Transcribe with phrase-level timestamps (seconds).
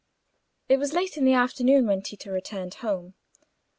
[0.67, 3.13] It was late in the afternoon when Tito returned home.